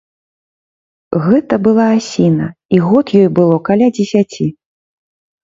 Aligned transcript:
Гэта 1.25 1.53
была 1.67 1.85
асіна, 1.97 2.47
і 2.77 2.81
год 2.87 3.05
ёй 3.21 3.29
было 3.41 3.61
каля 3.71 3.87
дзесяці. 4.01 4.45